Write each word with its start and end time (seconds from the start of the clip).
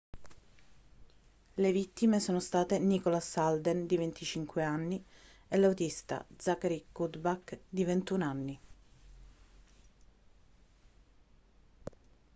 le 1.53 1.71
vittime 1.71 2.19
sono 2.19 2.39
state 2.39 2.79
nicholas 2.79 3.37
alden 3.37 3.85
di 3.85 3.97
25 3.97 4.63
anni 4.63 5.05
e 5.47 5.57
l'autista 5.57 6.25
zachary 6.39 6.85
cuddeback 6.91 7.59
di 7.69 7.83
21 7.83 8.23
anni 8.25 8.59